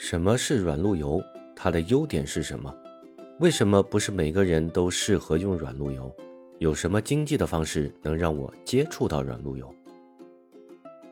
[0.00, 1.20] 什么是软路由？
[1.56, 2.72] 它的优点是什么？
[3.40, 6.14] 为什么不是每个人都适合用软路由？
[6.60, 9.74] 有什么经济的方式能让我接触到软路由？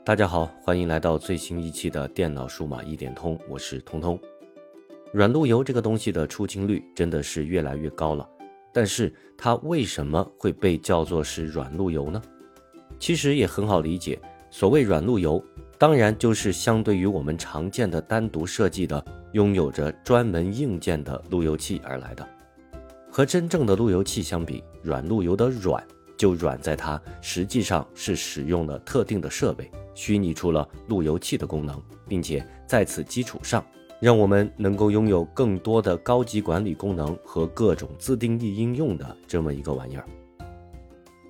[0.05, 4.17] 大家好，欢迎来到最新一期的电脑数码一点通，我是通通。
[5.13, 8.25] 软路由这个东西的出清率真的是越来越高了，
[8.73, 12.23] 但是它为什么会被叫做是软路由呢？
[13.01, 14.17] 其实也很好理解，
[14.49, 15.45] 所谓软路由。
[15.79, 22.27] 当然，就是相对于我们常见的单独设计的、拥有着专门硬件的路由器而来的。
[23.11, 25.83] 和真正的路由器相比，软路由的软
[26.17, 33.63] 就软在它实际上是使用了特定的设备，虚拟出了路由器的功能，并且在此基础上，
[34.01, 40.07] 让我们能够拥有更多的高级管理功能和各种自定义应用的这么一个玩意儿。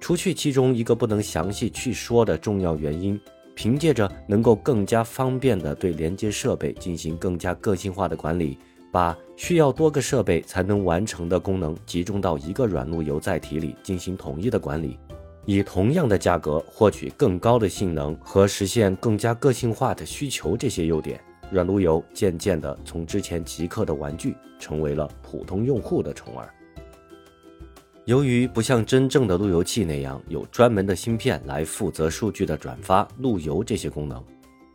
[0.00, 3.20] 除去其中一个不能详细去说的重要原因。
[3.56, 8.58] 凭借着能够更加方便地对连接设备进行更加个性化的管理，
[8.92, 14.98] 把需要多个设备才能完成的功能集中到一个软路由载体里进行统一的管理，
[15.46, 21.18] 以同样的价格获取更高的性能和实现更加个性化的需求，这些优点，
[21.50, 26.52] 软路由渐渐地从之前极客的玩具成为了普通用户的宠儿。
[28.06, 34.22] 由于不像真正的路由器那样有专门的芯片来负责数据的转发、路由这些功能，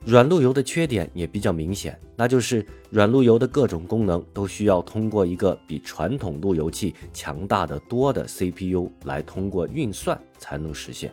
[0.06, 11.10] 软路由的缺点也比较明显，那就是软路由的各种功能都需要通过一个比传统路由器强大的多的 CPU 来通过运算才能实现。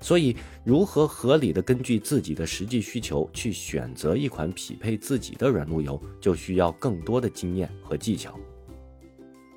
[0.00, 8.38] 所以，如何合理的根据自己的实际需求去选择一款匹配自己的软路由，就需要更多的经验和技巧。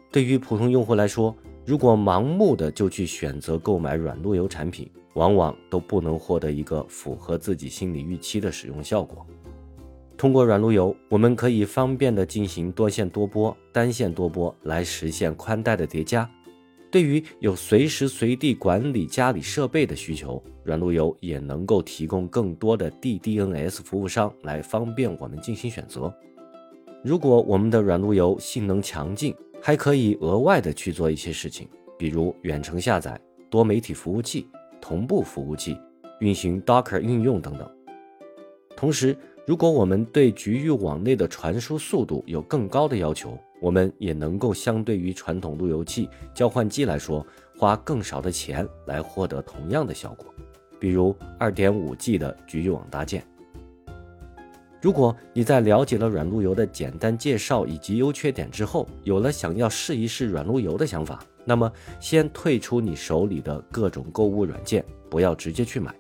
[0.10, 1.36] 对于普通用户来说，
[1.68, 9.28] 如果盲目的就去选择购买软路由产品，往往都不能获得一个符合自己心理预期的使用效果。
[10.16, 16.30] 通过软路由，我们可以方便的进行多线多播、单线多播来实现宽带的叠加。
[16.90, 26.16] 对于有随时随地管理家里设备的需求，软路由也能够提供更多的 DDNS 服务商来方便我们进行选择。
[27.08, 31.66] 如果我们的软路由性能强劲，还可以额外的去做一些事情，
[31.98, 33.18] 比如远程下载、
[33.50, 34.46] 多媒体服务器、
[34.82, 35.80] 同步服务器、
[36.20, 37.66] 运行 Docker 应用等等。
[38.76, 47.26] 同时，如果我们对局域网内的传输速度有更高的要求，我们也能够相对于传统路由器交换机来说，
[47.58, 50.26] 花更少的钱来获得同样的效果，
[50.78, 53.26] 比如 2.5G 的局域网搭建。
[54.80, 65.94] 如果你在了解了软路由的简单介绍以及优缺点之后，有了想要试一试软路由的想法，那么先退出你手里的各种购物软件，不要直接去买。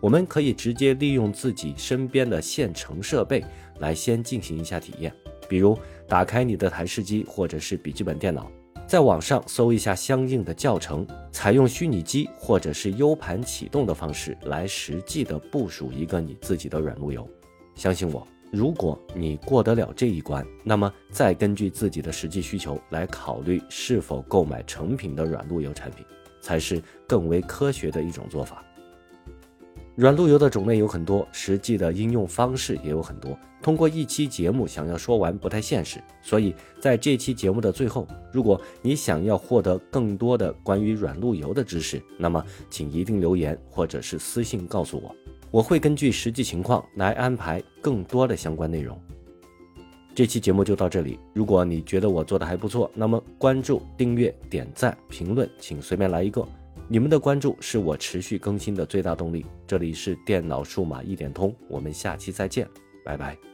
[0.00, 3.44] 我们可以直接利用自己身边的现成设备
[3.80, 5.12] 来先进行一下体验，
[5.46, 5.78] 比如
[6.08, 8.50] 打开你的台式机或者是笔记本电脑，
[8.86, 17.28] 在网上搜一下相应的教程，采用虚拟机或者是 U 盘启动的方式来实际的部署一个你自己的软路由。
[17.74, 26.04] 相信我，如果你过得了这一关，那么再根据自己的实际需求来考虑是否购买成品的软路由产品，
[26.40, 28.64] 才是更为科学的一种做法。
[29.94, 33.38] 软路由的种类有很多，实际的应用方式也有很多。
[33.60, 45.14] 通过一期节目想要说完不太现实，所以在这期节目的最后，如果你想要获得更多的关于软路由的知识，那么请一定留言或者是私信告诉我。
[45.52, 48.98] 我会根据实际情况来安排更多的相关内容。
[50.14, 51.18] 这期节目就到这里。
[51.34, 56.46] 如果你觉得我做的还不错，那么关注、订阅、点赞、评论，请随便来一个。
[56.88, 59.44] 你们的关注是我持续更新的最大动力。
[59.66, 62.66] 这里是电脑数码一点通，我们下期再见，
[63.04, 63.51] 拜拜。